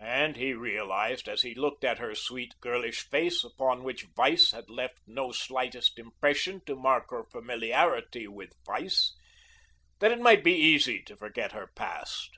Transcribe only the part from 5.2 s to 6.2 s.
slightest